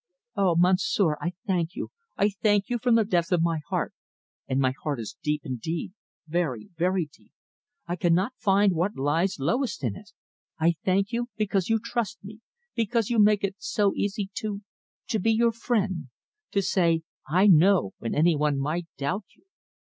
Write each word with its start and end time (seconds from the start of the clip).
"Oh, 0.35 0.55
Monsieur, 0.57 1.13
I 1.21 1.33
thank 1.45 1.75
you, 1.75 1.91
I 2.17 2.29
thank 2.29 2.69
you 2.69 2.79
from 2.79 2.95
the 2.95 3.05
depth 3.05 3.31
of 3.31 3.43
my 3.43 3.59
heart; 3.69 3.93
and 4.47 4.59
my 4.59 4.73
heart 4.81 4.99
is 4.99 5.15
deep 5.21 5.45
indeed, 5.45 5.93
very, 6.25 6.71
very 6.75 7.05
deep 7.15 7.31
I 7.85 7.97
cannot 7.97 8.33
find 8.39 8.73
what 8.73 8.95
lies 8.95 9.37
lowest 9.39 9.83
in 9.83 9.95
it! 9.95 10.09
I 10.57 10.73
thank 10.83 11.11
you, 11.11 11.29
because 11.37 11.69
you 11.69 11.77
trust 11.77 12.17
me, 12.23 12.41
because 12.73 13.11
you 13.11 13.19
make 13.19 13.43
it 13.43 13.57
so 13.59 13.93
easy 13.93 14.31
to 14.37 14.61
to 15.09 15.19
be 15.19 15.33
your 15.33 15.51
friend; 15.51 16.07
to 16.49 16.63
say 16.63 17.03
'I 17.29 17.47
know' 17.49 17.93
when 17.99 18.15
any 18.15 18.35
one 18.35 18.57
might 18.57 18.87
doubt 18.97 19.25
you. 19.35 19.45